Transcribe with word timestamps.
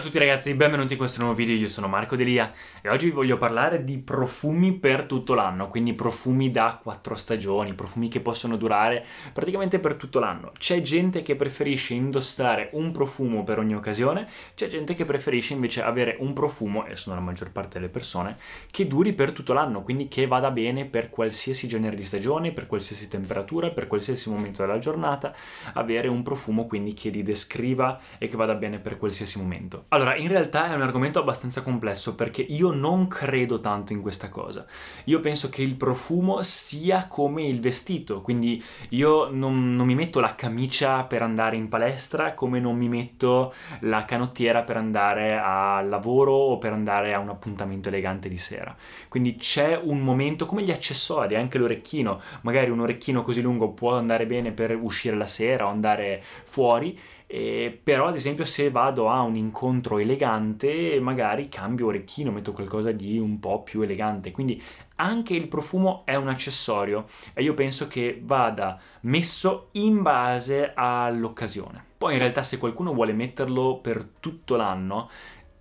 Ciao 0.00 0.08
a 0.08 0.12
tutti 0.12 0.24
ragazzi, 0.24 0.54
benvenuti 0.54 0.94
in 0.94 0.98
questo 0.98 1.20
nuovo 1.20 1.36
video, 1.36 1.54
io 1.54 1.68
sono 1.68 1.86
Marco 1.86 2.16
Delia 2.16 2.50
e 2.80 2.88
oggi 2.88 3.04
vi 3.04 3.10
voglio 3.10 3.36
parlare 3.36 3.84
di 3.84 3.98
profumi 3.98 4.72
per 4.72 5.04
tutto 5.04 5.34
l'anno, 5.34 5.68
quindi 5.68 5.92
profumi 5.92 6.50
da 6.50 6.80
quattro 6.82 7.14
stagioni, 7.14 7.74
profumi 7.74 8.08
che 8.08 8.20
possono 8.20 8.56
durare 8.56 9.04
praticamente 9.34 9.78
per 9.78 9.96
tutto 9.96 10.18
l'anno. 10.18 10.52
C'è 10.58 10.80
gente 10.80 11.20
che 11.20 11.36
preferisce 11.36 11.92
indossare 11.92 12.70
un 12.72 12.92
profumo 12.92 13.44
per 13.44 13.58
ogni 13.58 13.74
occasione, 13.74 14.26
c'è 14.54 14.68
gente 14.68 14.94
che 14.94 15.04
preferisce 15.04 15.52
invece 15.52 15.82
avere 15.82 16.16
un 16.20 16.32
profumo, 16.32 16.86
e 16.86 16.96
sono 16.96 17.16
la 17.16 17.20
maggior 17.20 17.52
parte 17.52 17.78
delle 17.78 17.90
persone, 17.90 18.38
che 18.70 18.86
duri 18.86 19.12
per 19.12 19.32
tutto 19.32 19.52
l'anno, 19.52 19.82
quindi 19.82 20.08
che 20.08 20.26
vada 20.26 20.50
bene 20.50 20.86
per 20.86 21.10
qualsiasi 21.10 21.68
genere 21.68 21.94
di 21.94 22.04
stagione, 22.04 22.52
per 22.52 22.66
qualsiasi 22.66 23.06
temperatura, 23.06 23.68
per 23.68 23.86
qualsiasi 23.86 24.30
momento 24.30 24.62
della 24.62 24.78
giornata, 24.78 25.34
avere 25.74 26.08
un 26.08 26.22
profumo 26.22 26.66
quindi 26.66 26.94
che 26.94 27.10
li 27.10 27.22
descriva 27.22 28.00
e 28.16 28.28
che 28.28 28.36
vada 28.38 28.54
bene 28.54 28.78
per 28.78 28.96
qualsiasi 28.96 29.38
momento. 29.38 29.88
Allora, 29.92 30.14
in 30.14 30.28
realtà 30.28 30.70
è 30.70 30.74
un 30.76 30.82
argomento 30.82 31.18
abbastanza 31.18 31.62
complesso 31.62 32.14
perché 32.14 32.42
io 32.42 32.70
non 32.70 33.08
credo 33.08 33.58
tanto 33.58 33.92
in 33.92 34.00
questa 34.00 34.28
cosa. 34.28 34.64
Io 35.06 35.18
penso 35.18 35.48
che 35.48 35.62
il 35.62 35.74
profumo 35.74 36.44
sia 36.44 37.08
come 37.08 37.42
il 37.42 37.58
vestito, 37.58 38.20
quindi 38.20 38.62
io 38.90 39.30
non, 39.30 39.74
non 39.74 39.86
mi 39.86 39.96
metto 39.96 40.20
la 40.20 40.36
camicia 40.36 41.02
per 41.02 41.22
andare 41.22 41.56
in 41.56 41.66
palestra 41.66 42.34
come 42.34 42.60
non 42.60 42.76
mi 42.76 42.88
metto 42.88 43.52
la 43.80 44.04
canottiera 44.04 44.62
per 44.62 44.76
andare 44.76 45.36
al 45.36 45.88
lavoro 45.88 46.34
o 46.34 46.58
per 46.58 46.72
andare 46.72 47.12
a 47.12 47.18
un 47.18 47.30
appuntamento 47.30 47.88
elegante 47.88 48.28
di 48.28 48.38
sera. 48.38 48.76
Quindi 49.08 49.34
c'è 49.34 49.76
un 49.82 49.98
momento 49.98 50.46
come 50.46 50.62
gli 50.62 50.70
accessori, 50.70 51.34
anche 51.34 51.58
l'orecchino, 51.58 52.20
magari 52.42 52.70
un 52.70 52.78
orecchino 52.78 53.22
così 53.22 53.42
lungo 53.42 53.70
può 53.70 53.96
andare 53.96 54.26
bene 54.26 54.52
per 54.52 54.78
uscire 54.80 55.16
la 55.16 55.26
sera 55.26 55.66
o 55.66 55.68
andare 55.68 56.22
fuori 56.44 56.96
eh, 57.32 57.78
però 57.80 58.08
ad 58.08 58.16
esempio 58.16 58.44
se 58.44 58.72
vado 58.72 59.08
a 59.08 59.20
un 59.20 59.36
incontro 59.36 59.98
elegante 59.98 60.98
magari 61.00 61.48
cambio 61.48 61.86
orecchino, 61.86 62.32
metto 62.32 62.50
qualcosa 62.50 62.90
di 62.90 63.20
un 63.20 63.38
po' 63.38 63.62
più 63.62 63.82
elegante, 63.82 64.32
quindi 64.32 64.60
anche 64.96 65.34
il 65.34 65.46
profumo 65.46 66.02
è 66.04 66.16
un 66.16 66.26
accessorio 66.26 67.06
e 67.32 67.44
io 67.44 67.54
penso 67.54 67.86
che 67.86 68.20
vada 68.20 68.80
messo 69.02 69.68
in 69.72 70.02
base 70.02 70.72
all'occasione. 70.74 71.84
Poi 71.96 72.14
in 72.14 72.18
realtà 72.18 72.42
se 72.42 72.58
qualcuno 72.58 72.92
vuole 72.92 73.12
metterlo 73.12 73.78
per 73.78 74.04
tutto 74.18 74.56
l'anno, 74.56 75.08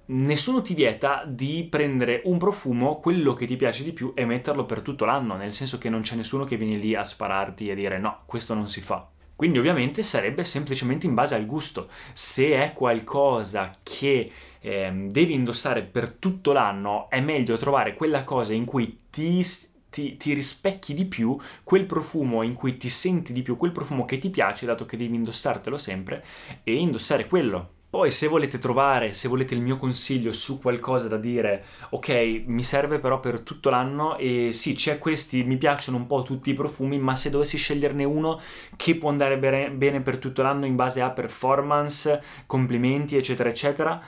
nessuno 0.07 0.63
ti 0.63 0.73
vieta 0.73 1.23
di 1.27 1.67
prendere 1.69 2.23
un 2.25 2.39
profumo, 2.39 2.99
quello 2.99 3.33
che 3.33 3.45
ti 3.45 3.57
piace 3.57 3.83
di 3.83 3.93
più, 3.93 4.13
e 4.15 4.25
metterlo 4.25 4.65
per 4.65 4.81
tutto 4.81 5.05
l'anno, 5.05 5.35
nel 5.35 5.53
senso 5.53 5.77
che 5.77 5.89
non 5.89 6.01
c'è 6.01 6.15
nessuno 6.15 6.45
che 6.45 6.57
viene 6.57 6.77
lì 6.77 6.95
a 6.95 7.03
spararti 7.03 7.69
e 7.69 7.75
dire 7.75 7.99
no, 7.99 8.21
questo 8.25 8.55
non 8.55 8.67
si 8.67 8.81
fa. 8.81 9.07
Quindi 9.39 9.57
ovviamente 9.57 10.03
sarebbe 10.03 10.43
semplicemente 10.43 11.05
in 11.05 11.13
base 11.13 11.33
al 11.33 11.45
gusto. 11.45 11.87
Se 12.11 12.61
è 12.61 12.73
qualcosa 12.73 13.71
che 13.81 14.29
eh, 14.59 14.91
devi 15.07 15.33
indossare 15.33 15.83
per 15.83 16.09
tutto 16.09 16.51
l'anno, 16.51 17.09
è 17.09 17.21
meglio 17.21 17.55
trovare 17.55 17.93
quella 17.93 18.25
cosa 18.25 18.51
in 18.51 18.65
cui 18.65 19.03
ti 19.09 19.41
ti, 19.89 20.17
ti, 20.17 20.33
rispecchi 20.33 20.93
di 20.93 21.05
più 21.05 21.37
quel 21.63 21.85
profumo 21.85 22.43
in 22.43 22.53
cui 22.53 22.75
ti 22.75 22.89
senti 22.89 23.31
di 23.31 23.41
più, 23.41 23.55
quel 23.55 23.71
profumo 23.71 24.03
che 24.03 24.17
ti 24.17 24.29
piace, 24.29 24.65
dato 24.65 24.83
che 24.83 24.97
devi 24.97 25.15
indossartelo 25.15 25.77
sempre, 25.77 26.21
e 26.65 26.73
indossare 26.73 27.25
quello. 27.25 27.75
Poi 27.89 28.11
se 28.11 28.27
volete 28.27 28.59
trovare, 28.59 29.15
se 29.15 29.27
volete 29.27 29.55
il 29.55 29.61
mio 29.61 29.77
consiglio 29.77 30.31
su 30.31 30.59
qualcosa 30.59 31.07
da 31.07 31.17
dire, 31.17 31.65
ok, 31.89 32.43
mi 32.45 32.63
serve 32.63 32.99
però 32.99 33.19
per 33.19 33.39
tutto 33.39 33.71
l'anno 33.71 34.15
e 34.17 34.51
sì, 34.53 34.75
c'è 34.75 34.99
questi, 34.99 35.43
mi 35.43 35.57
piacciono 35.57 35.97
un 35.97 36.05
po' 36.05 36.21
tutti 36.21 36.51
i 36.51 36.53
profumi, 36.53 36.99
ma 36.99 37.15
se 37.15 37.31
dovessi 37.31 37.57
sceglierne 37.57 38.03
uno 38.03 38.39
che 38.75 38.95
può 38.95 39.09
andare 39.09 39.39
bene, 39.39 40.01
per 40.01 40.19
tutto 40.19 40.43
l'anno 40.43 40.67
in 40.67 40.75
base 40.75 41.01
a 41.01 41.09
performance, 41.09 42.21
complimenti, 42.45 43.17
eccetera, 43.17 43.49
eccetera, 43.49 43.99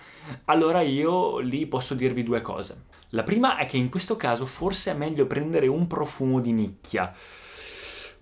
allora 0.45 0.82
io 0.82 1.40
lì 1.40 1.66
posso 1.66 1.95
dirvi 1.95 2.22
due 2.22 2.42
cose. 2.42 2.84
La 3.10 3.23
prima 3.23 3.58
è 3.58 3.66
che 3.66 3.78
in 3.78 3.89
questo 3.89 4.16
caso 4.16 4.45
forse 4.45 4.92
è 4.92 4.95
meglio 4.95 5.26
prendere 5.26 5.66
un 5.66 5.88
profumo 5.88 6.39
di 6.39 6.52
nicchia 6.52 7.11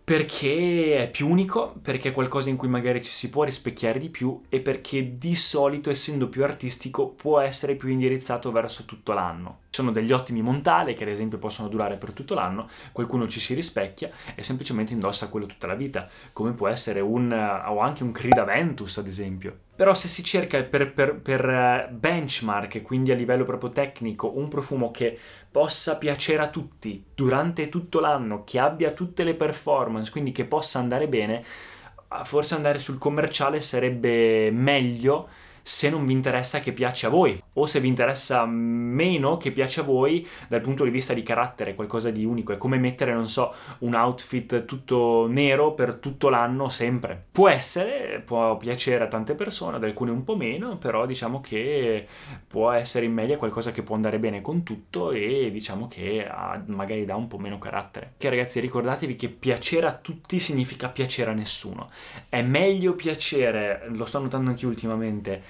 perché 0.09 1.03
è 1.03 1.11
più 1.11 1.29
unico, 1.29 1.75
perché 1.83 2.09
è 2.09 2.11
qualcosa 2.13 2.49
in 2.49 2.55
cui 2.55 2.67
magari 2.67 2.99
ci 3.03 3.11
si 3.11 3.29
può 3.29 3.43
rispecchiare 3.43 3.99
di 3.99 4.09
più 4.09 4.41
e 4.49 4.59
perché 4.59 5.19
di 5.19 5.35
solito, 5.35 5.91
essendo 5.91 6.29
più 6.29 6.43
artistico, 6.43 7.09
può 7.09 7.39
essere 7.39 7.75
più 7.75 7.89
indirizzato 7.89 8.51
verso 8.51 8.85
tutto 8.85 9.13
l'anno 9.13 9.59
sono 9.69 9.91
degli 9.91 10.11
ottimi 10.11 10.41
montale 10.41 10.93
che 10.93 11.03
ad 11.03 11.09
esempio 11.09 11.37
possono 11.37 11.69
durare 11.69 11.95
per 11.95 12.11
tutto 12.11 12.33
l'anno, 12.33 12.67
qualcuno 12.91 13.27
ci 13.27 13.39
si 13.39 13.53
rispecchia 13.53 14.09
e 14.35 14.43
semplicemente 14.43 14.91
indossa 14.91 15.29
quello 15.29 15.45
tutta 15.45 15.67
la 15.67 15.75
vita, 15.75 16.09
come 16.33 16.51
può 16.51 16.67
essere 16.67 16.99
un 16.99 17.31
o 17.31 17.79
anche 17.79 18.03
un 18.03 18.11
Crida 18.11 18.43
Ventus 18.43 18.97
ad 18.97 19.07
esempio. 19.07 19.68
Però 19.79 19.93
se 19.93 20.09
si 20.09 20.25
cerca 20.25 20.61
per, 20.63 20.91
per, 20.91 21.21
per 21.21 21.49
eh, 21.49 21.87
benchmark, 21.89 22.81
quindi 22.81 23.13
a 23.13 23.15
livello 23.15 23.45
proprio 23.45 23.69
tecnico, 23.69 24.37
un 24.37 24.49
profumo 24.49 24.91
che 24.91 25.17
possa 25.49 25.97
piacere 25.97 26.43
a 26.43 26.49
tutti 26.49 27.01
durante 27.15 27.69
tutto 27.69 28.01
l'anno, 28.01 28.43
che 28.43 28.59
abbia 28.59 28.91
tutte 28.91 29.23
le 29.23 29.35
performance, 29.35 30.11
quindi 30.11 30.33
che 30.33 30.43
possa 30.43 30.79
andare 30.79 31.07
bene, 31.07 31.41
forse 32.25 32.55
andare 32.55 32.77
sul 32.77 32.97
commerciale 32.97 33.61
sarebbe 33.61 34.51
meglio 34.51 35.29
se 35.61 35.89
non 35.89 36.05
vi 36.05 36.13
interessa 36.13 36.59
che 36.59 36.71
piace 36.71 37.05
a 37.05 37.09
voi 37.09 37.41
o 37.53 37.65
se 37.65 37.79
vi 37.79 37.87
interessa 37.87 38.45
meno 38.45 39.37
che 39.37 39.51
piace 39.51 39.81
a 39.81 39.83
voi 39.83 40.27
dal 40.47 40.61
punto 40.61 40.83
di 40.83 40.89
vista 40.89 41.13
di 41.13 41.23
carattere, 41.23 41.75
qualcosa 41.75 42.09
di 42.09 42.25
unico. 42.25 42.53
È 42.53 42.57
come 42.57 42.77
mettere, 42.77 43.13
non 43.13 43.27
so, 43.27 43.53
un 43.79 43.93
outfit 43.93 44.65
tutto 44.65 45.27
nero 45.27 45.73
per 45.73 45.95
tutto 45.95 46.29
l'anno 46.29 46.69
sempre. 46.69 47.25
Può 47.31 47.49
essere, 47.49 48.21
può 48.25 48.57
piacere 48.57 49.03
a 49.03 49.07
tante 49.07 49.35
persone, 49.35 49.77
ad 49.77 49.83
alcune 49.83 50.11
un 50.11 50.23
po' 50.23 50.35
meno, 50.35 50.77
però 50.77 51.05
diciamo 51.05 51.41
che 51.41 52.07
può 52.47 52.71
essere 52.71 53.05
in 53.05 53.13
media 53.13 53.37
qualcosa 53.37 53.71
che 53.71 53.83
può 53.83 53.95
andare 53.95 54.19
bene 54.19 54.41
con 54.41 54.63
tutto 54.63 55.11
e 55.11 55.49
diciamo 55.51 55.87
che 55.87 56.27
ha, 56.27 56.61
magari 56.67 57.05
dà 57.05 57.15
un 57.15 57.27
po' 57.27 57.37
meno 57.37 57.57
carattere. 57.57 58.13
Che 58.17 58.29
ragazzi 58.29 58.59
ricordatevi 58.59 59.15
che 59.15 59.29
piacere 59.29 59.87
a 59.87 59.93
tutti 59.93 60.39
significa 60.39 60.89
piacere 60.89 61.31
a 61.31 61.33
nessuno. 61.33 61.89
È 62.27 62.41
meglio 62.41 62.93
piacere, 62.93 63.87
lo 63.89 64.05
sto 64.05 64.19
notando 64.19 64.49
anche 64.49 64.65
ultimamente, 64.65 65.41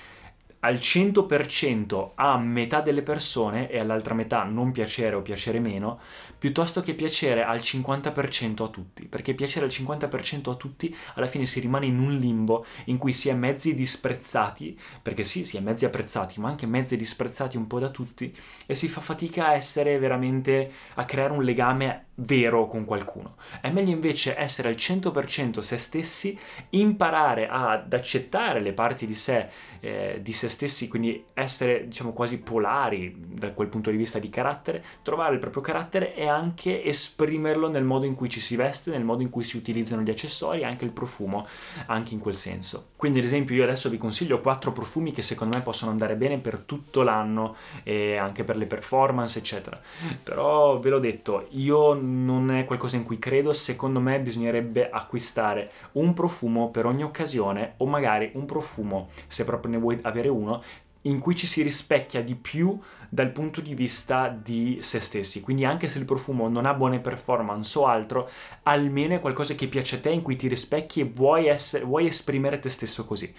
al 0.62 0.76
100% 0.76 2.12
a 2.16 2.38
metà 2.38 2.82
delle 2.82 3.02
persone 3.02 3.70
e 3.70 3.80
all'altra 3.80 4.14
metà 4.14 4.44
non 4.44 4.72
piacere 4.72 5.16
o 5.16 5.22
piacere 5.22 5.60
meno, 5.60 6.00
piuttosto 6.38 6.82
che 6.82 6.94
piacere 6.94 7.44
al 7.44 7.60
50% 7.60 8.64
a 8.64 8.68
tutti, 8.68 9.06
perché 9.06 9.34
piacere 9.34 9.66
al 9.66 9.72
50% 9.72 10.50
a 10.50 10.56
tutti 10.56 10.96
alla 11.16 11.28
fine 11.28 11.46
si 11.46 11.60
rimane 11.60 11.86
in 11.86 11.98
un 11.98 12.18
limbo 12.18 12.66
in 12.86 12.98
cui 12.98 13.14
si 13.14 13.30
è 13.30 13.34
mezzi 13.34 13.74
disprezzati, 13.74 14.78
perché 15.02 15.24
sì, 15.24 15.46
si 15.46 15.58
è 15.58 15.62
mezzi 15.62 15.86
apprezzati, 15.86 16.40
ma 16.40 16.50
anche 16.50 16.66
mezzi 16.66 16.98
disprezzati 16.98 17.56
un 17.56 17.68
po' 17.68 17.80
da 17.80 17.90
tutti 17.90 18.36
e 18.66 18.76
si 18.76 18.88
fa 18.88 19.02
fatica 19.02 19.48
a 19.48 19.54
essere 19.54 19.98
veramente 19.98 20.72
a 20.96 21.06
creare 21.06 21.34
un 21.34 21.44
legame 21.44 22.08
vero 22.20 22.68
con 22.68 22.86
qualcuno. 22.86 23.36
È 23.62 23.70
meglio 23.70 23.92
invece 23.92 24.38
essere 24.38 24.70
al 24.70 24.76
100% 24.76 25.60
se 25.60 25.78
stessi, 25.78 26.38
imparare 26.72 27.48
ad 27.48 27.92
accettare 27.94 28.62
le 28.62 28.74
parti 28.74 29.06
di 29.06 29.16
sé, 29.16 29.48
eh, 29.80 30.20
di 30.22 30.34
se 30.34 30.50
stessi, 30.50 30.88
quindi 30.88 31.26
essere 31.34 31.88
diciamo 31.88 32.12
quasi 32.12 32.40
polari 32.40 33.16
da 33.18 33.52
quel 33.52 33.68
punto 33.68 33.92
di 33.92 33.98
vista 33.98 34.20
di 34.20 34.30
carattere, 34.30 34.84
trovare 35.02 35.34
il 35.34 35.40
proprio 35.40 35.62
carattere 35.62 36.16
e 36.16 36.28
anche 36.28 36.84
esprimerlo 36.84 37.70
nel 37.70 37.84
modo 37.84 38.06
in 38.06 38.16
cui 38.16 38.30
ci 38.30 38.40
si 38.40 38.56
veste, 38.56 38.92
nel 38.92 39.04
modo 39.04 39.22
in 39.22 39.30
cui 39.30 39.44
si 39.44 39.58
utilizzano 39.58 40.02
gli 40.02 40.10
accessori, 40.10 40.64
anche 40.64 40.86
il 40.86 40.92
profumo, 40.92 41.48
anche 41.88 42.14
in 42.14 42.20
quel 42.20 42.36
senso. 42.36 42.90
Quindi 42.96 43.20
ad 43.20 43.26
esempio 43.26 43.56
io 43.56 43.64
adesso 43.64 43.90
vi 43.90 43.98
consiglio 43.98 44.42
quattro 44.42 44.72
profumi 44.72 45.12
che 45.12 45.22
secondo 45.22 45.56
me 45.56 45.64
possono 45.64 45.92
andare 45.92 46.16
bene 46.16 46.38
per 46.40 46.60
tutto 46.60 47.02
l'anno 47.02 47.56
e 47.84 48.18
anche 48.18 48.44
per 48.44 48.58
le 48.58 48.66
performance 48.66 49.40
eccetera. 49.40 49.80
Però 50.24 50.80
ve 50.80 50.90
l'ho 50.90 51.00
detto, 51.00 51.48
io 51.52 51.94
non 52.10 52.52
è 52.52 52.66
qualcosa 52.66 52.96
in 52.96 53.04
cui 53.04 53.20
credo, 53.20 53.54
secondo 53.54 54.00
me 54.00 54.20
bisognerebbe 54.20 54.90
acquistare 54.90 55.72
un 55.94 56.14
profumo 56.14 56.70
per 56.70 56.86
ogni 56.86 57.04
occasione 57.04 57.74
o 57.78 57.86
magari 57.86 58.32
un 58.34 58.46
profumo, 58.46 59.10
se 59.28 59.46
proprio 59.46 59.72
ne 59.72 59.78
vuoi 59.78 60.00
avere 60.02 60.28
uno, 60.28 60.62
in 61.04 61.20
cui 61.20 61.36
ci 61.36 61.48
si 61.48 61.62
rispecchia 61.62 62.22
di 62.22 62.36
più 62.36 62.78
dal 63.08 63.32
punto 63.32 63.62
di 63.62 63.74
vista 63.74 64.28
di 64.28 64.80
se 64.82 65.00
stessi. 65.00 65.42
Quindi 65.42 65.66
anche 65.66 65.88
se 65.88 65.98
il 65.98 66.06
profumo 66.06 66.50
non 66.50 66.66
ha 66.66 66.74
buone 66.74 67.00
performance 67.00 67.78
o 67.80 67.86
altro, 67.86 68.30
almeno 68.64 69.16
è 69.16 69.20
qualcosa 69.20 69.56
che 69.56 69.68
piace 69.68 69.98
a 69.98 70.00
te, 70.00 70.10
in 70.10 70.22
cui 70.22 70.36
ti 70.36 70.48
rispecchi 70.48 71.02
e 71.02 71.06
vuoi, 71.06 71.48
essere, 71.48 71.86
vuoi 71.86 72.08
esprimere 72.08 72.60
te 72.60 72.70
stesso 72.70 73.06
così. 73.06 73.34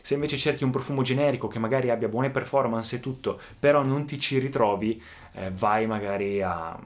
Se 0.00 0.14
invece 0.14 0.36
cerchi 0.36 0.64
un 0.64 0.70
profumo 0.70 1.02
generico 1.02 1.48
che 1.48 1.58
magari 1.58 1.90
abbia 1.90 2.08
buone 2.08 2.30
performance 2.30 2.96
e 2.96 3.00
tutto, 3.00 3.40
però 3.58 3.82
non 3.82 4.04
ti 4.06 4.18
ci 4.18 4.38
ritrovi, 4.38 5.02
eh, 5.34 5.50
vai 5.50 5.86
magari 5.86 6.42
a 6.42 6.78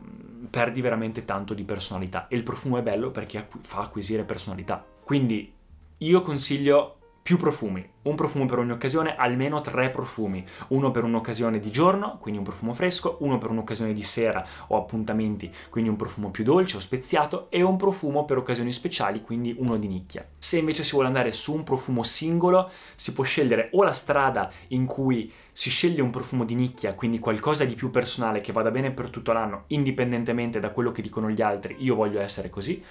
perdi 0.51 0.81
veramente 0.81 1.25
tanto 1.25 1.55
di 1.55 1.65
personalità 1.65 2.29
e 2.29 2.37
il 2.37 2.43
profumo 2.43 2.79
è 2.79 2.83
bello 2.83 3.11
perché 3.11 3.49
fa 3.63 3.81
acquisire 3.81 4.25
personalità. 4.25 4.85
Quindi 5.03 5.53
io 5.99 6.23
consiglio 6.23 6.99
più 7.25 7.39
profumi, 7.39 7.83
un 8.03 8.17
profumo 8.17 8.45
per 8.45 8.59
ogni 8.59 8.73
occasione, 8.73 9.17
almeno 9.17 9.63
tre 9.63 9.89
profumi, 9.89 10.45
uno 10.69 10.91
per 10.91 11.05
un'occasione 11.05 11.59
di 11.59 11.71
giorno, 11.71 12.19
quindi 12.21 12.37
un 12.39 12.45
profumo 12.45 12.75
fresco, 12.75 13.17
uno 13.21 13.39
per 13.39 13.49
un'occasione 13.49 13.95
di 13.95 14.03
sera 14.03 14.47
o 14.67 14.77
appuntamenti, 14.77 15.51
quindi 15.71 15.89
un 15.89 15.97
profumo 15.97 16.31
più 16.31 16.45
dolce 16.45 16.77
o 16.77 16.81
speziato 16.81 17.47
e 17.49 17.63
un 17.63 17.79
profumo 17.79 18.27
per 18.27 18.37
occasioni 18.37 18.73
speciali, 18.73 19.23
quindi 19.23 19.57
uno 19.59 19.79
di 19.79 19.89
nicchia. 19.89 20.29
Se 20.37 20.59
invece 20.59 20.85
si 20.85 20.93
vuole 20.93 21.07
andare 21.07 21.33
su 21.33 21.55
un 21.55 21.65
profumo 21.65 22.03
singolo, 22.03 22.71
si 22.95 23.15
può 23.15 23.25
scegliere 23.25 23.71
o 23.73 23.83
la 23.85 23.95
strada 23.95 24.51
in 24.69 24.85
cui 24.85 25.33
si 25.51 25.71
sceglie 25.71 26.03
un 26.03 26.11
profumo 26.11 26.45
di 26.45 26.55
nicchia, 26.55 26.93
quindi 26.93 27.21
qualcosa 27.21 27.65
di 27.65 27.75
più 27.75 27.91
personale 27.91 28.43
che 28.43 28.53
vada 28.53 28.71
bene 28.71 28.91
per 28.91 29.09
tutto 29.09 29.33
l'anno, 29.33 29.65
indipendentemente 29.69 30.61
da 30.61 30.73
quello 30.73 30.93
che 30.93 31.01
dicono 31.01 31.31
gli 31.31 31.41
altri, 31.41 31.77
io 31.79 31.95
voglio 31.95 32.21
essere 32.21 32.51
così, 32.51 32.83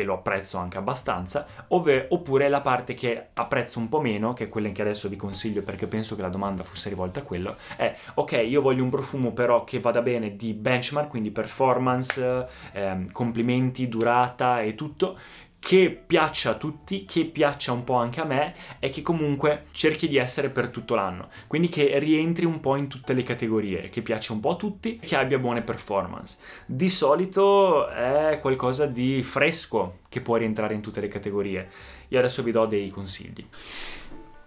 e 0.00 0.04
lo 0.04 0.14
apprezzo 0.14 0.58
anche 0.58 0.78
abbastanza, 0.78 1.44
ov- 1.68 2.06
oppure 2.10 2.48
la 2.48 2.60
parte 2.60 2.94
che 2.94 3.30
apprezzo 3.34 3.80
un 3.80 3.88
po' 3.88 4.00
meno, 4.00 4.32
che 4.32 4.44
è 4.44 4.48
quella 4.48 4.68
che 4.68 4.82
adesso 4.82 5.08
vi 5.08 5.16
consiglio 5.16 5.62
perché 5.62 5.88
penso 5.88 6.14
che 6.14 6.22
la 6.22 6.28
domanda 6.28 6.62
fosse 6.62 6.88
rivolta 6.88 7.18
a 7.18 7.22
quello, 7.24 7.56
è 7.76 7.92
ok, 8.14 8.44
io 8.46 8.62
voglio 8.62 8.84
un 8.84 8.90
profumo 8.90 9.32
però 9.32 9.64
che 9.64 9.80
vada 9.80 10.00
bene 10.00 10.36
di 10.36 10.54
benchmark, 10.54 11.08
quindi 11.08 11.32
performance, 11.32 12.46
ehm, 12.72 13.10
complimenti, 13.10 13.88
durata 13.88 14.60
e 14.60 14.76
tutto, 14.76 15.18
che 15.60 15.90
piaccia 16.06 16.50
a 16.50 16.54
tutti, 16.54 17.04
che 17.04 17.24
piaccia 17.24 17.72
un 17.72 17.84
po' 17.84 17.94
anche 17.94 18.20
a 18.20 18.24
me 18.24 18.54
e 18.78 18.88
che 18.90 19.02
comunque 19.02 19.66
cerchi 19.72 20.08
di 20.08 20.16
essere 20.16 20.50
per 20.50 20.70
tutto 20.70 20.94
l'anno. 20.94 21.28
Quindi 21.46 21.68
che 21.68 21.98
rientri 21.98 22.44
un 22.44 22.60
po' 22.60 22.76
in 22.76 22.88
tutte 22.88 23.12
le 23.12 23.22
categorie, 23.22 23.88
che 23.88 24.02
piaccia 24.02 24.32
un 24.32 24.40
po' 24.40 24.52
a 24.52 24.56
tutti, 24.56 24.98
che 24.98 25.16
abbia 25.16 25.38
buone 25.38 25.62
performance. 25.62 26.38
Di 26.64 26.88
solito 26.88 27.88
è 27.88 28.38
qualcosa 28.40 28.86
di 28.86 29.22
fresco 29.22 29.98
che 30.08 30.20
può 30.20 30.36
rientrare 30.36 30.74
in 30.74 30.80
tutte 30.80 31.00
le 31.00 31.08
categorie. 31.08 31.68
Io 32.08 32.18
adesso 32.18 32.42
vi 32.42 32.52
do 32.52 32.64
dei 32.66 32.88
consigli. 32.90 33.46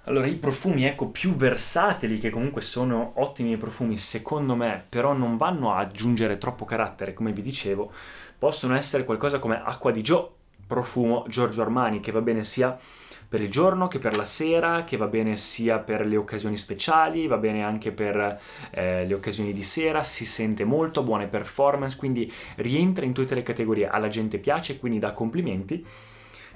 Allora, 0.05 0.25
i 0.25 0.35
profumi, 0.35 0.85
ecco, 0.85 1.09
più 1.09 1.35
versatili, 1.35 2.17
che 2.17 2.31
comunque 2.31 2.61
sono 2.61 3.13
ottimi 3.17 3.55
profumi, 3.57 3.97
secondo 3.97 4.55
me, 4.55 4.83
però 4.89 5.13
non 5.13 5.37
vanno 5.37 5.71
a 5.71 5.77
aggiungere 5.77 6.39
troppo 6.39 6.65
carattere, 6.65 7.13
come 7.13 7.31
vi 7.31 7.41
dicevo, 7.43 7.91
possono 8.39 8.75
essere 8.75 9.05
qualcosa 9.05 9.37
come 9.37 9.61
acqua 9.63 9.91
di 9.91 10.01
Joe, 10.01 10.27
profumo 10.71 11.25
Giorgio 11.27 11.61
Armani 11.61 11.99
che 11.99 12.13
va 12.13 12.21
bene 12.21 12.45
sia 12.45 12.77
per 13.27 13.41
il 13.41 13.51
giorno 13.51 13.89
che 13.89 13.99
per 13.99 14.15
la 14.15 14.23
sera, 14.23 14.85
che 14.85 14.95
va 14.95 15.07
bene 15.07 15.35
sia 15.35 15.79
per 15.79 16.05
le 16.05 16.15
occasioni 16.15 16.55
speciali, 16.55 17.27
va 17.27 17.37
bene 17.37 17.61
anche 17.61 17.91
per 17.91 18.39
eh, 18.71 19.05
le 19.05 19.13
occasioni 19.13 19.51
di 19.51 19.63
sera, 19.63 20.03
si 20.03 20.25
sente 20.25 20.63
molto, 20.63 21.03
buone 21.03 21.27
performance, 21.27 21.97
quindi 21.97 22.31
rientra 22.57 23.05
in 23.05 23.13
tutte 23.13 23.35
le 23.35 23.41
categorie, 23.41 23.87
alla 23.87 24.07
gente 24.07 24.37
piace, 24.37 24.79
quindi 24.79 24.99
dà 24.99 25.11
complimenti, 25.11 25.85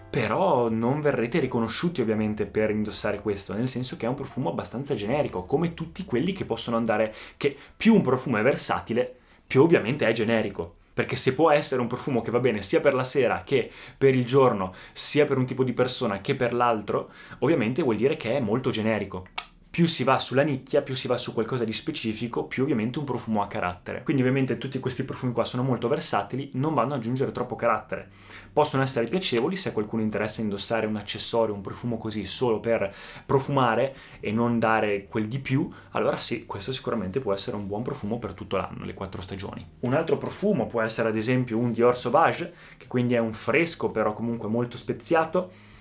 però 0.09 0.69
non 0.69 1.01
verrete 1.01 1.39
riconosciuti 1.39 2.01
ovviamente 2.01 2.45
per 2.45 2.69
indossare 2.71 3.21
questo, 3.21 3.53
nel 3.53 3.67
senso 3.67 3.97
che 3.97 4.05
è 4.05 4.09
un 4.09 4.15
profumo 4.15 4.49
abbastanza 4.49 4.95
generico, 4.95 5.43
come 5.43 5.73
tutti 5.73 6.03
quelli 6.05 6.31
che 6.31 6.45
possono 6.45 6.77
andare, 6.77 7.13
che 7.37 7.55
più 7.75 7.95
un 7.95 8.01
profumo 8.01 8.37
è 8.37 8.41
versatile, 8.41 9.15
più 9.45 9.61
ovviamente 9.61 10.05
è 10.05 10.11
generico 10.11 10.83
perché 10.95 11.17
se 11.17 11.35
può 11.35 11.51
essere 11.51 11.81
un 11.81 11.87
profumo 11.87 12.21
che 12.21 12.31
va 12.31 12.39
bene 12.39 12.61
sia 12.61 12.79
per 12.79 12.93
la 12.93 13.03
sera 13.03 13.43
che 13.43 13.69
per 13.97 14.15
il 14.15 14.25
giorno, 14.25 14.73
sia 14.93 15.25
per 15.25 15.37
un 15.37 15.45
tipo 15.45 15.65
di 15.65 15.73
persona 15.73 16.21
che 16.21 16.35
per 16.35 16.53
l'altro, 16.53 17.11
ovviamente 17.39 17.83
vuol 17.83 17.97
dire 17.97 18.15
che 18.15 18.37
è 18.37 18.39
molto 18.39 18.69
generico 18.69 19.27
più 19.75 19.87
si 19.87 20.05
va 20.05 20.19
sulla 20.19 20.43
nicchia, 20.43 20.81
più 20.81 20.95
si 20.95 21.05
va 21.05 21.17
su 21.17 21.33
qualcosa 21.33 21.65
di 21.65 21.73
specifico, 21.73 22.45
più 22.45 22.63
ovviamente 22.63 22.97
un 22.97 23.03
profumo 23.03 23.41
ha 23.41 23.47
carattere. 23.47 24.03
Quindi 24.03 24.21
ovviamente 24.21 24.57
tutti 24.57 24.79
questi 24.79 25.03
profumi 25.03 25.33
qua 25.33 25.43
sono 25.43 25.63
molto 25.63 25.89
versatili, 25.89 26.51
non 26.53 26.73
vanno 26.73 26.93
ad 26.93 27.01
aggiungere 27.01 27.33
troppo 27.33 27.57
carattere. 27.57 28.09
Possono 28.53 28.83
essere 28.83 29.05
piacevoli 29.07 29.57
se 29.57 29.67
a 29.67 29.71
qualcuno 29.73 30.01
interessa 30.01 30.39
indossare 30.39 30.85
un 30.85 30.95
accessorio, 30.95 31.53
un 31.53 31.59
profumo 31.59 31.97
così 31.97 32.23
solo 32.23 32.61
per 32.61 32.89
profumare 33.25 33.93
e 34.21 34.31
non 34.31 34.59
dare 34.59 35.07
quel 35.09 35.27
di 35.27 35.39
più, 35.39 35.69
allora 35.91 36.15
sì, 36.19 36.45
questo 36.45 36.71
sicuramente 36.71 37.19
può 37.19 37.33
essere 37.33 37.57
un 37.57 37.67
buon 37.67 37.83
profumo 37.83 38.17
per 38.17 38.31
tutto 38.31 38.55
l'anno, 38.55 38.85
le 38.85 38.93
quattro 38.93 39.21
stagioni. 39.21 39.67
Un 39.81 39.93
altro 39.93 40.17
profumo 40.17 40.67
può 40.67 40.83
essere 40.83 41.09
ad 41.09 41.17
esempio 41.17 41.57
un 41.57 41.73
Dior 41.73 41.97
Sauvage, 41.97 42.53
che 42.77 42.87
quindi 42.87 43.15
è 43.15 43.19
un 43.19 43.33
fresco 43.33 43.91
però 43.91 44.13
comunque 44.13 44.47
molto 44.47 44.77
speziato 44.77 45.73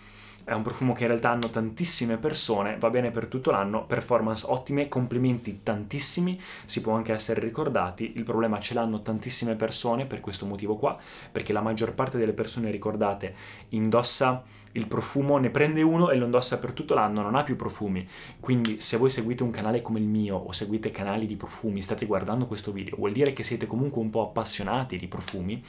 è 0.45 0.53
un 0.53 0.63
profumo 0.63 0.93
che 0.93 1.03
in 1.03 1.09
realtà 1.09 1.31
hanno 1.31 1.49
tantissime 1.49 2.19
persone, 2.19 2.77
va 2.79 2.91
bene 2.91 3.11
per 3.11 3.27
tutto 3.27 3.51
l'anno, 3.51 3.87
performance 3.87 4.45
ottime, 4.49 4.89
complimenti 4.89 5.61
tantissimi, 5.63 6.39
si 6.67 6.83
può 6.83 6.93
anche 6.93 7.13
essere 7.13 7.41
ricordati, 7.41 8.13
il 8.17 8.25
problema 8.25 8.61
ce 8.61 8.75
l'hanno 8.75 9.01
tantissime 9.01 9.55
persone 9.55 10.05
per 10.05 10.21
questo 10.21 10.45
motivo 10.45 10.77
qua, 10.77 10.99
perché 11.33 11.53
la 11.53 11.63
maggior 11.63 11.95
parte 11.95 12.19
delle 12.19 12.35
persone 12.35 12.71
ricordate 12.71 13.35
indossa 13.71 14.43
il 14.77 14.87
profumo, 14.87 15.39
ne 15.39 15.51
prende 15.51 15.83
uno 15.83 16.11
e 16.11 16.17
lo 16.17 16.25
indossa 16.25 16.59
per 16.59 16.73
tutto 16.73 16.95
l'anno, 16.95 17.23
non 17.23 17.37
ha 17.37 17.45
più 17.45 17.57
profumi. 17.57 18.07
Quindi 18.41 18.81
se 18.81 18.97
voi 18.97 19.09
seguite 19.09 19.43
un 19.43 19.51
canale 19.51 19.83
come 19.83 20.01
il 20.01 20.07
mio 20.07 20.37
o 20.37 20.53
seguite 20.53 20.91
canali 20.91 21.27
di 21.27 21.37
profumi, 21.37 21.81
state 21.81 22.07
guardando 22.07 22.47
questo 22.47 22.73
video, 22.73 22.97
vuol 22.97 23.13
dire 23.13 23.33
che 23.33 23.45
siete 23.45 23.67
comunque 23.67 24.03
un 24.03 24.11
po' 24.11 24.23
appassionati 24.23 24.99
di 24.99 25.07
profumi, 25.07 25.63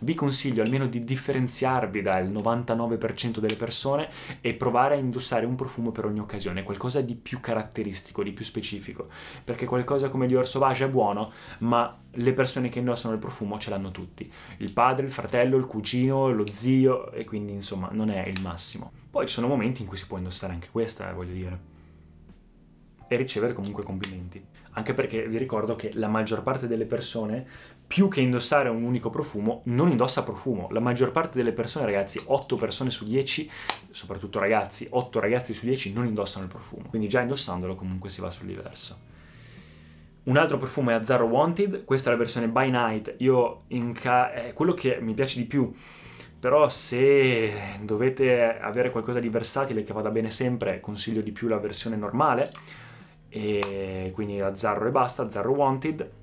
vi 0.00 0.14
consiglio 0.14 0.62
almeno 0.62 0.86
di 0.86 1.02
differenziarvi 1.04 2.02
dal 2.02 2.30
99% 2.30 3.38
delle 3.38 3.56
persone 3.56 4.08
e 4.40 4.54
provare 4.54 4.94
a 4.94 4.98
indossare 4.98 5.46
un 5.46 5.54
profumo 5.54 5.90
per 5.90 6.04
ogni 6.04 6.20
occasione, 6.20 6.62
qualcosa 6.62 7.00
di 7.00 7.14
più 7.14 7.40
caratteristico, 7.40 8.22
di 8.22 8.32
più 8.32 8.44
specifico, 8.44 9.08
perché 9.44 9.66
qualcosa 9.66 10.08
come 10.08 10.26
Dior 10.26 10.46
Sauvage 10.46 10.84
è 10.84 10.88
buono, 10.88 11.32
ma 11.58 11.96
le 12.10 12.32
persone 12.32 12.68
che 12.68 12.78
indossano 12.78 13.14
il 13.14 13.20
profumo 13.20 13.58
ce 13.58 13.70
l'hanno 13.70 13.90
tutti, 13.90 14.30
il 14.58 14.72
padre, 14.72 15.06
il 15.06 15.12
fratello, 15.12 15.56
il 15.56 15.66
cugino, 15.66 16.30
lo 16.30 16.50
zio 16.50 17.10
e 17.12 17.24
quindi 17.24 17.52
insomma 17.52 17.88
non 17.92 18.10
è 18.10 18.26
il 18.26 18.40
massimo. 18.40 18.92
Poi 19.10 19.26
ci 19.26 19.34
sono 19.34 19.48
momenti 19.48 19.82
in 19.82 19.88
cui 19.88 19.96
si 19.96 20.06
può 20.06 20.16
indossare 20.16 20.52
anche 20.52 20.68
questo, 20.70 21.06
eh, 21.06 21.12
voglio 21.12 21.32
dire, 21.32 21.70
e 23.08 23.16
ricevere 23.16 23.52
comunque 23.52 23.82
complimenti, 23.82 24.42
anche 24.70 24.94
perché 24.94 25.28
vi 25.28 25.36
ricordo 25.36 25.76
che 25.76 25.90
la 25.94 26.08
maggior 26.08 26.42
parte 26.42 26.66
delle 26.66 26.86
persone 26.86 27.46
più 27.92 28.08
che 28.08 28.22
indossare 28.22 28.70
un 28.70 28.84
unico 28.84 29.10
profumo, 29.10 29.60
non 29.64 29.90
indossa 29.90 30.22
profumo. 30.22 30.68
La 30.70 30.80
maggior 30.80 31.10
parte 31.10 31.36
delle 31.36 31.52
persone, 31.52 31.84
ragazzi, 31.84 32.18
8 32.24 32.56
persone 32.56 32.88
su 32.88 33.04
10, 33.04 33.50
soprattutto 33.90 34.38
ragazzi, 34.38 34.86
8 34.88 35.20
ragazzi 35.20 35.52
su 35.52 35.66
10 35.66 35.92
non 35.92 36.06
indossano 36.06 36.46
il 36.46 36.50
profumo. 36.50 36.88
Quindi 36.88 37.06
già 37.06 37.20
indossandolo 37.20 37.74
comunque 37.74 38.08
si 38.08 38.22
va 38.22 38.30
sul 38.30 38.46
diverso. 38.46 38.98
Un 40.22 40.38
altro 40.38 40.56
profumo 40.56 40.88
è 40.88 40.94
Azzaro 40.94 41.26
Wanted, 41.26 41.84
questa 41.84 42.08
è 42.08 42.12
la 42.12 42.18
versione 42.18 42.48
by 42.48 42.70
night, 42.70 43.16
io 43.18 43.64
ca- 44.00 44.32
è 44.32 44.54
quello 44.54 44.72
che 44.72 44.98
mi 44.98 45.12
piace 45.12 45.38
di 45.38 45.44
più, 45.44 45.70
però 46.40 46.70
se 46.70 47.78
dovete 47.82 48.58
avere 48.58 48.90
qualcosa 48.90 49.20
di 49.20 49.28
versatile 49.28 49.82
che 49.82 49.92
vada 49.92 50.08
bene 50.08 50.30
sempre, 50.30 50.80
consiglio 50.80 51.20
di 51.20 51.32
più 51.32 51.46
la 51.46 51.58
versione 51.58 51.96
normale, 51.96 52.50
e 53.28 54.10
quindi 54.14 54.40
Azzarro 54.40 54.86
e 54.86 54.90
basta, 54.90 55.24
Azzarro 55.24 55.52
Wanted, 55.52 56.20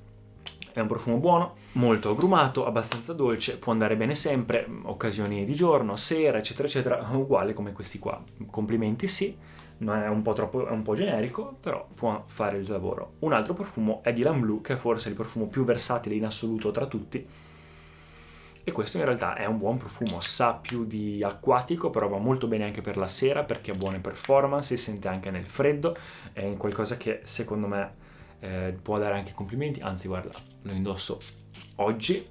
è 0.80 0.82
un 0.82 0.88
profumo 0.88 1.18
buono, 1.18 1.56
molto 1.74 2.12
agrumato, 2.12 2.66
abbastanza 2.66 3.14
dolce, 3.14 3.58
può 3.58 3.72
andare 3.72 3.96
bene 3.96 4.16
sempre, 4.16 4.68
occasioni 4.84 5.46
di 5.46 5.54
giorno, 5.54 5.96
sera, 5.96 6.38
eccetera, 6.38 6.68
eccetera, 6.68 7.08
uguale 7.12 7.54
come 7.54 7.72
questi 7.72 8.00
qua. 8.00 8.22
Complimenti 8.50 9.08
sì, 9.08 9.36
è 9.80 10.08
un 10.08 10.22
po' 10.22 10.34
troppo, 10.34 10.68
è 10.68 10.72
un 10.72 10.82
po' 10.82 10.96
generico, 10.96 11.56
però 11.60 11.88
può 11.94 12.24
fare 12.26 12.58
il 12.58 12.70
lavoro. 12.70 13.14
Un 13.20 13.34
altro 13.34 13.54
profumo 13.54 14.02
è 14.04 14.14
Dylan 14.14 14.40
Blue, 14.40 14.62
che 14.62 14.74
è 14.74 14.78
forse 14.78 15.10
il 15.10 15.16
profumo 15.16 15.48
più 15.48 15.64
versatile 15.64 16.16
in 16.16 16.26
assoluto 16.26 16.72
tra 16.72 16.86
tutti. 16.86 17.28
E 18.62 18.72
questo 18.72 18.98
in 18.98 19.06
realtà 19.06 19.36
è 19.36 19.46
un 19.46 19.58
buon 19.58 19.78
profumo, 19.78 20.20
sa 20.20 20.54
più 20.54 20.86
di 20.86 21.24
acquatico, 21.24 21.90
però 21.90 22.08
va 22.08 22.18
molto 22.18 22.48
bene 22.48 22.66
anche 22.66 22.82
per 22.82 22.98
la 22.98 23.08
sera 23.08 23.44
perché 23.44 23.72
ha 23.72 23.76
buone 23.76 24.00
performance, 24.00 24.78
si 24.78 24.84
sente 24.84 25.08
anche 25.08 25.32
nel 25.32 25.48
freddo, 25.48 25.96
è 26.34 26.56
qualcosa 26.56 26.96
che 26.96 27.22
secondo 27.24 27.66
me 27.66 27.99
eh, 28.40 28.78
può 28.82 28.98
dare 28.98 29.16
anche 29.16 29.34
complimenti, 29.34 29.80
anzi 29.82 30.08
guarda, 30.08 30.32
lo 30.64 30.72
indosso 30.72 31.20
oggi, 31.76 32.28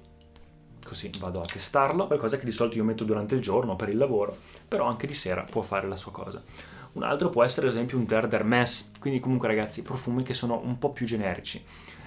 così 0.83 1.11
vado 1.19 1.41
a 1.41 1.45
testarlo, 1.45 2.07
qualcosa 2.07 2.37
che 2.37 2.45
di 2.45 2.51
solito 2.51 2.77
io 2.77 2.83
metto 2.83 3.03
durante 3.03 3.35
il 3.35 3.41
giorno 3.41 3.75
per 3.75 3.89
il 3.89 3.97
lavoro, 3.97 4.35
però 4.67 4.85
anche 4.85 5.07
di 5.07 5.13
sera 5.13 5.43
può 5.43 5.61
fare 5.61 5.87
la 5.87 5.95
sua 5.95 6.11
cosa. 6.11 6.43
Un 6.91 7.03
altro 7.03 7.29
può 7.29 7.43
essere 7.43 7.67
ad 7.67 7.73
esempio 7.73 7.97
un 7.97 8.05
Terre 8.05 8.27
d'Hermès, 8.27 8.91
quindi 8.99 9.19
comunque 9.19 9.47
ragazzi 9.47 9.83
profumi 9.83 10.23
che 10.23 10.33
sono 10.33 10.59
un 10.63 10.79
po' 10.79 10.91
più 10.91 11.05
generici. 11.05 11.63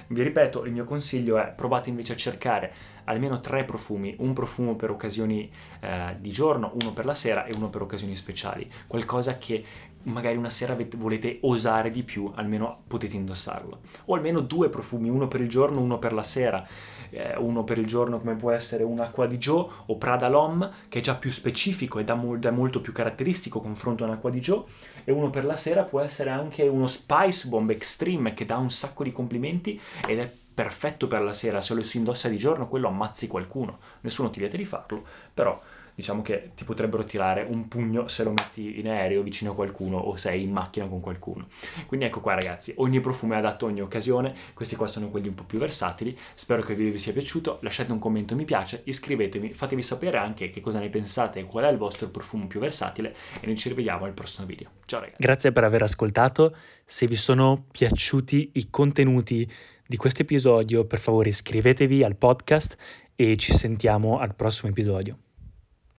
Vi 0.08 0.22
ripeto, 0.22 0.64
il 0.64 0.72
mio 0.72 0.84
consiglio 0.84 1.38
è 1.38 1.52
provate 1.56 1.88
invece 1.88 2.14
a 2.14 2.16
cercare 2.16 2.74
almeno 3.04 3.40
tre 3.40 3.64
profumi, 3.64 4.14
un 4.18 4.32
profumo 4.32 4.74
per 4.76 4.90
occasioni 4.90 5.50
eh, 5.80 6.16
di 6.18 6.30
giorno, 6.30 6.72
uno 6.80 6.92
per 6.92 7.04
la 7.04 7.14
sera 7.14 7.44
e 7.44 7.54
uno 7.56 7.68
per 7.68 7.82
occasioni 7.82 8.14
speciali, 8.16 8.70
qualcosa 8.86 9.38
che 9.38 9.64
magari 10.04 10.36
una 10.36 10.50
sera 10.50 10.76
volete 10.96 11.38
osare 11.42 11.90
di 11.90 12.02
più, 12.02 12.30
almeno 12.34 12.82
potete 12.86 13.16
indossarlo. 13.16 13.80
O 14.06 14.14
almeno 14.14 14.40
due 14.40 14.68
profumi, 14.68 15.08
uno 15.08 15.28
per 15.28 15.40
il 15.40 15.48
giorno, 15.48 15.80
uno 15.80 15.98
per 15.98 16.12
la 16.12 16.22
sera. 16.22 16.66
Eh, 17.10 17.36
uno 17.36 17.62
per 17.62 17.76
il 17.76 17.86
giorno 17.86 18.18
come 18.18 18.36
può 18.36 18.50
essere 18.52 18.84
un 18.84 18.98
Acqua 18.98 19.26
di 19.26 19.36
Joe 19.36 19.66
o 19.86 19.96
Prada 19.98 20.28
L'Homme, 20.28 20.70
che 20.88 20.98
è 20.98 21.02
già 21.02 21.14
più 21.14 21.30
specifico 21.30 21.98
ed 21.98 22.08
è 22.08 22.50
molto 22.50 22.80
più 22.80 22.92
caratteristico 22.92 23.60
confronto 23.60 24.04
a 24.04 24.06
un 24.06 24.14
Acqua 24.14 24.30
di 24.30 24.40
Joe. 24.40 24.64
E 25.04 25.12
uno 25.12 25.28
per 25.30 25.44
la 25.44 25.56
sera 25.56 25.82
può 25.82 26.00
essere 26.00 26.30
anche 26.30 26.62
uno 26.62 26.86
Spice 26.86 27.48
Bomb 27.48 27.70
Extreme, 27.70 28.34
che 28.34 28.46
dà 28.46 28.56
un 28.56 28.70
sacco 28.70 29.04
di 29.04 29.12
complimenti 29.12 29.78
ed 30.06 30.18
è 30.18 30.32
perfetto 30.54 31.06
per 31.06 31.22
la 31.22 31.32
sera. 31.32 31.60
Se 31.60 31.74
lo 31.74 31.82
si 31.82 31.98
indossa 31.98 32.28
di 32.28 32.36
giorno, 32.36 32.68
quello 32.68 32.88
ammazzi 32.88 33.26
qualcuno. 33.26 33.78
Nessuno 34.00 34.30
ti 34.30 34.40
vieta 34.40 34.56
di 34.56 34.64
farlo, 34.64 35.04
però 35.32 35.60
diciamo 35.94 36.22
che 36.22 36.50
ti 36.54 36.64
potrebbero 36.64 37.04
tirare 37.04 37.46
un 37.48 37.68
pugno 37.68 38.08
se 38.08 38.24
lo 38.24 38.30
metti 38.30 38.78
in 38.78 38.88
aereo 38.88 39.22
vicino 39.22 39.52
a 39.52 39.54
qualcuno 39.54 39.98
o 39.98 40.16
sei 40.16 40.42
in 40.42 40.50
macchina 40.50 40.86
con 40.86 41.00
qualcuno. 41.00 41.46
Quindi 41.86 42.06
ecco 42.06 42.20
qua 42.20 42.34
ragazzi, 42.34 42.72
ogni 42.76 43.00
profumo 43.00 43.34
è 43.34 43.36
adatto 43.36 43.66
a 43.66 43.68
ogni 43.68 43.80
occasione, 43.80 44.34
questi 44.54 44.76
qua 44.76 44.86
sono 44.86 45.08
quelli 45.10 45.28
un 45.28 45.34
po' 45.34 45.44
più 45.44 45.58
versatili, 45.58 46.16
spero 46.34 46.62
che 46.62 46.72
il 46.72 46.78
video 46.78 46.92
vi 46.92 46.98
sia 46.98 47.12
piaciuto, 47.12 47.58
lasciate 47.62 47.92
un 47.92 47.98
commento 47.98 48.34
mi 48.34 48.44
piace, 48.44 48.82
iscrivetemi, 48.84 49.52
fatemi 49.52 49.82
sapere 49.82 50.16
anche 50.16 50.50
che 50.50 50.60
cosa 50.60 50.78
ne 50.78 50.88
pensate 50.88 51.40
e 51.40 51.44
qual 51.44 51.64
è 51.64 51.70
il 51.70 51.78
vostro 51.78 52.08
profumo 52.08 52.46
più 52.46 52.60
versatile 52.60 53.14
e 53.40 53.46
noi 53.46 53.56
ci 53.56 53.68
rivediamo 53.68 54.04
al 54.04 54.12
prossimo 54.12 54.46
video. 54.46 54.70
Ciao 54.86 55.00
ragazzi. 55.00 55.18
Grazie 55.20 55.52
per 55.52 55.64
aver 55.64 55.82
ascoltato, 55.82 56.54
se 56.84 57.06
vi 57.06 57.16
sono 57.16 57.66
piaciuti 57.70 58.50
i 58.54 58.70
contenuti 58.70 59.50
di 59.86 59.96
questo 59.96 60.22
episodio 60.22 60.84
per 60.86 60.98
favore 60.98 61.28
iscrivetevi 61.28 62.02
al 62.02 62.16
podcast 62.16 62.76
e 63.14 63.36
ci 63.36 63.52
sentiamo 63.52 64.18
al 64.18 64.34
prossimo 64.34 64.70
episodio. 64.70 65.21